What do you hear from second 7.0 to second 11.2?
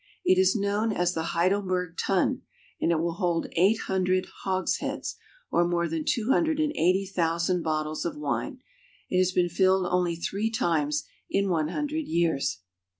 thousand bottles of wine. It has been filled only three times